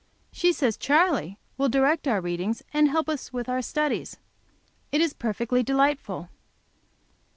[0.31, 4.17] She says "Charley" will direct our readings and help us with our studies.
[4.91, 6.29] It is perfectly delightful.